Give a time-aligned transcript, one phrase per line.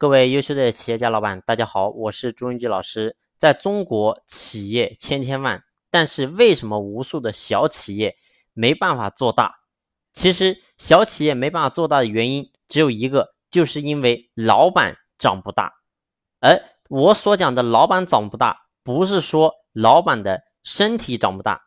[0.00, 3.18] 各位优秀的企业家老板，大家好，我是朱文举老师。
[3.36, 8.16] 在中国，企业千千万，但是为什么无数的小企业
[8.54, 9.56] 没办法做大？
[10.14, 15.74] 其实，小企业没办法做大的原因只有一个，就是因为老板长不大。
[16.40, 16.58] 而
[16.88, 21.60] 我所讲的老板长不大，不是说老板的身体长不大、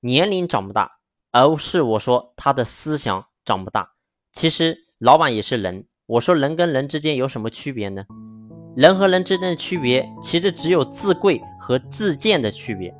[0.00, 0.98] 年龄长不大，
[1.32, 3.94] 而是我说他的思想长不大。
[4.30, 5.88] 其实，老板也是人。
[6.08, 8.04] 我说人跟人之间有什么区别呢？
[8.76, 12.94] 人和人之间的区别，其实只有自贵和自贱的区别。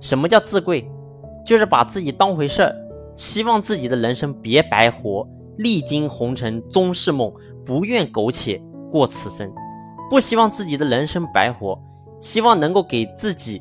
[0.00, 0.88] 什么叫自贵？
[1.44, 2.72] 就是把自己当回事儿，
[3.16, 5.28] 希望自己的人生别白活，
[5.58, 7.32] 历经红尘终是梦，
[7.66, 9.52] 不愿苟且过此生。
[10.08, 11.76] 不希望自己的人生白活，
[12.20, 13.60] 希望能够给自己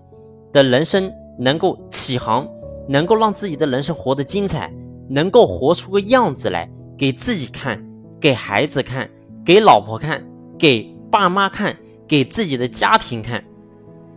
[0.52, 2.48] 的人生能够起航，
[2.88, 4.72] 能够让自己的人生活得精彩，
[5.10, 7.84] 能够活出个样子来给自己看。
[8.24, 9.10] 给孩子看，
[9.44, 10.24] 给老婆看，
[10.58, 11.76] 给爸妈看，
[12.08, 13.44] 给自己的家庭看。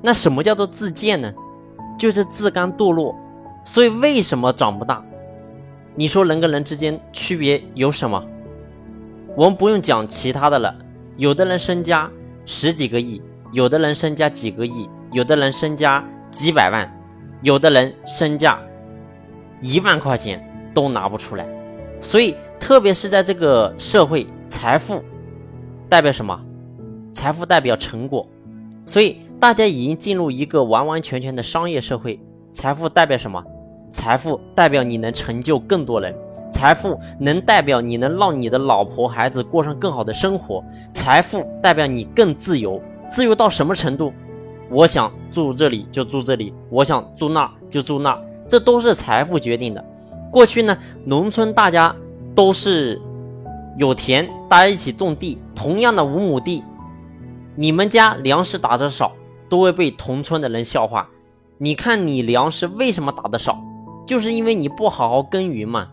[0.00, 1.34] 那什么叫做自贱呢？
[1.98, 3.12] 就是自甘堕落。
[3.64, 5.04] 所以为什么长不大？
[5.96, 8.24] 你说人跟人之间区别有什么？
[9.36, 10.72] 我们不用讲其他的了。
[11.16, 12.08] 有的人身家
[12.44, 16.88] 十几个亿，有的人身家几个亿，有的人身家几百万，
[17.42, 18.56] 有的人身价
[19.60, 21.44] 一万块钱都拿不出来。
[22.00, 22.36] 所以。
[22.58, 25.02] 特别是在这个社会，财富
[25.88, 26.40] 代表什么？
[27.12, 28.26] 财富代表成果，
[28.84, 32.20] 所以大家已经进入一个完完全全的商业社会。
[32.52, 33.42] 财富代表什么？
[33.88, 36.14] 财富代表你能成就更多人，
[36.52, 40.62] 财富能代表你能让你的老婆孩子过上更好的生活，
[40.92, 42.82] 财富代表你更自由。
[43.08, 44.12] 自由到什么程度？
[44.68, 49.84] 我想住这里就住这里，我想住那就住那，这都是财富决定的。
[50.30, 51.94] 过去呢，农村大家。
[52.36, 53.00] 都是
[53.78, 55.38] 有田，大家一起种地。
[55.54, 56.62] 同样的五亩地，
[57.56, 59.12] 你们家粮食打的少，
[59.48, 61.08] 都会被同村的人笑话。
[61.56, 63.58] 你看你粮食为什么打的少，
[64.06, 65.88] 就是因为你不好好耕耘嘛。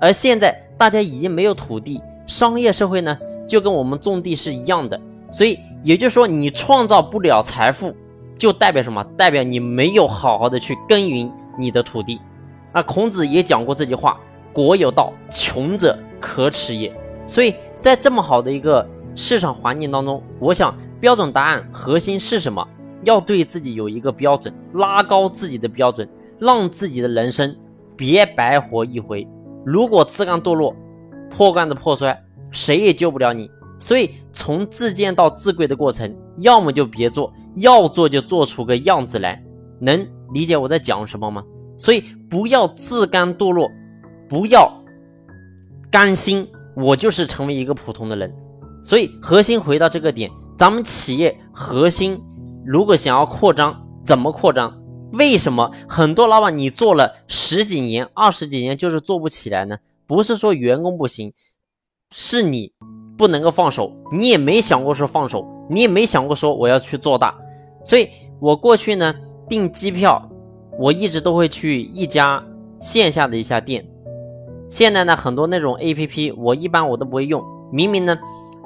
[0.00, 5.00] 而现在大家已经没有土地，商业社会呢，就跟我们种地是一样的。
[5.30, 7.94] 所以也就是说，你创造不了财富，
[8.34, 9.04] 就代表什么？
[9.16, 12.20] 代表你没有好好的去耕耘你的土地。
[12.72, 14.18] 那孔子也讲过这句话。
[14.56, 16.90] 国有道，穷者可耻也。
[17.26, 22.66] 所以在这么好的一个市场环境当中，我想标准答案核心是什么？
[23.04, 26.08] 要对自己有一个标准，拉高自己的标准，
[26.38, 27.54] 让自己的人生
[27.94, 29.28] 别白活一回。
[29.62, 30.74] 如果自甘堕落，
[31.30, 32.18] 破罐子破摔，
[32.50, 33.50] 谁也救不了你。
[33.78, 39.44] 所以从自贱到自贵的过程，要么就别做，要做就做出个样子来。
[39.78, 41.44] 能理解我在讲什么吗？
[41.76, 43.70] 所以不要自甘堕落。
[44.28, 44.72] 不要
[45.90, 48.34] 甘心，我就是成为一个普通的人。
[48.84, 52.20] 所以核心回到这个点，咱们企业核心
[52.64, 54.80] 如果想要扩张，怎么扩张？
[55.12, 59.78] 为什么很多老板你做了十几年、二十几年就是做不起来呢？
[60.06, 61.32] 不是说员工不行，
[62.10, 62.72] 是你
[63.16, 67.34] 不能够放手，你也没想过说放手，你也没想过说我要去做大。
[67.84, 68.08] 所以
[68.40, 69.14] 我过去呢
[69.48, 70.28] 订机票，
[70.78, 72.44] 我一直都会去一家
[72.80, 73.88] 线下的一家店。
[74.68, 77.44] 现在呢，很多那种 A P P，我一般我都不会用。
[77.72, 78.18] 明明呢，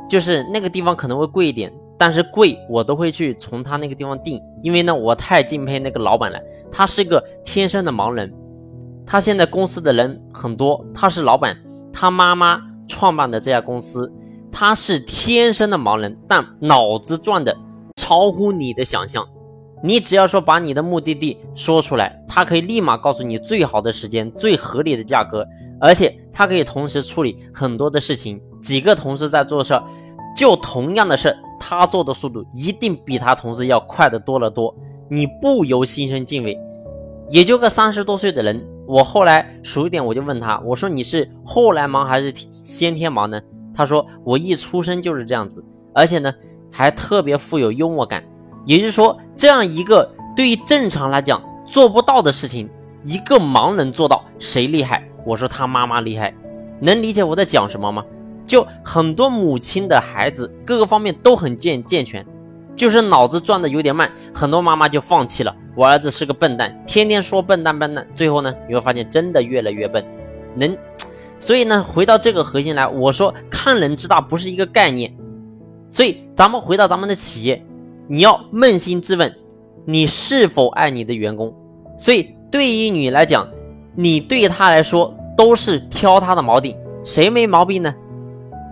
[0.09, 6.39] 就是那个地方可能会贵一点，但是贵我都会去从他那个地方订，因为呢，我太敬佩那个老板了。
[6.71, 8.33] 他是个天生的盲人，
[9.07, 11.57] 他现在公司的人很多，他是老板，
[11.93, 14.13] 他妈妈创办的这家公司，
[14.51, 17.57] 他是天生的盲人，但脑子转的
[17.97, 19.27] 超乎你的想象。
[19.83, 25.47] 你只要说把你的目的地说出来，他可以立马告诉你最好的时间、最合理的价格，
[25.81, 28.41] 而且他可以同时处理很多的事情。
[28.61, 29.81] 几个同事在做事，
[30.37, 34.75] 就同样的事儿，他做的速度一定比他同事要快的多了多。
[35.09, 36.57] 你不由心生敬畏。
[37.31, 43.41] 也就个三十多岁的人，我后来熟一点，我就问他，我说你是后来忙还是先天忙呢？
[43.73, 45.65] 他说我一出生就是这样子，
[45.95, 46.33] 而且呢
[46.71, 48.23] 还特别富有幽默感。
[48.67, 52.69] 也就是说，这样一个对于正常来讲做不到的事情，
[53.05, 55.09] 一个盲人做到，谁厉害？
[55.25, 56.35] 我说他妈妈厉害，
[56.81, 58.05] 能理解我在讲什么吗？
[58.45, 62.27] 就很多母亲的孩子各个方面都很健健全，
[62.75, 65.55] 就是脑子转的有点慢，很多妈妈就放弃了。
[65.77, 70.05] 我儿子是个笨蛋，天天说笨蛋笨蛋，最后呢，你会发现真的越来越笨。
[70.57, 70.77] 能，
[71.39, 75.15] 所以呢，回到这个核心来，我说看人之大不是一个概念，
[75.89, 77.65] 所以咱们回到咱们的企业。
[78.09, 79.33] 你要扪心自问，
[79.85, 81.55] 你是否爱你的员工？
[81.97, 83.49] 所以对于你来讲，
[84.01, 86.75] 你对他来说都是挑他的毛病，
[87.05, 87.95] 谁没毛病呢？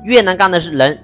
[0.02, 0.98] 越难干的是人，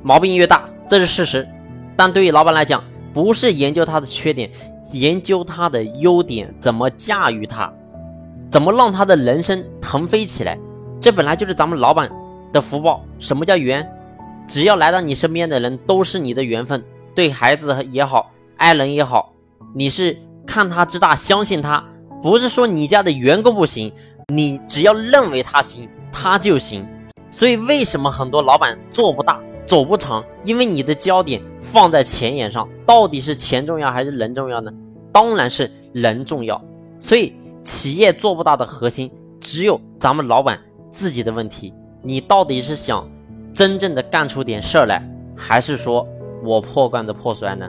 [0.00, 1.48] 毛病越大，这是事实。
[1.96, 4.48] 但对于老板来讲，不是研究他的缺点，
[4.92, 7.68] 研究他的优点，怎么驾驭他，
[8.48, 10.56] 怎么让他的人生腾飞起来，
[11.00, 12.08] 这本来就是咱们老板
[12.52, 13.04] 的福报。
[13.18, 13.84] 什么叫缘？
[14.46, 16.80] 只要来到你身边的人都是你的缘分，
[17.12, 19.32] 对孩子也好，爱人也好，
[19.74, 20.16] 你是
[20.46, 21.82] 看他之大，相信他，
[22.22, 23.92] 不是说你家的员工不行，
[24.28, 26.86] 你只要认为他行，他就行。
[27.32, 29.40] 所以为什么很多老板做不大？
[29.64, 34.72] 走不长，因为你的焦点放在钱眼上，到底是钱重要还是人重要呢？
[35.12, 36.62] 当然是人重要。
[36.98, 39.10] 所以企业做不大的核心，
[39.40, 40.58] 只有咱们老板
[40.90, 41.72] 自己的问题。
[42.02, 43.08] 你到底是想
[43.52, 45.02] 真正的干出点事儿来，
[45.36, 46.06] 还是说
[46.44, 47.68] 我破罐子破摔呢？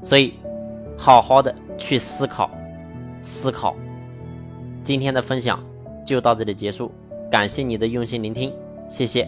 [0.00, 0.34] 所以，
[0.96, 2.50] 好好的去思考，
[3.24, 3.74] 思考。
[4.82, 5.64] 今天的分享
[6.04, 6.92] 就到这里结束，
[7.30, 8.52] 感谢你的用心聆听，
[8.86, 9.26] 谢谢。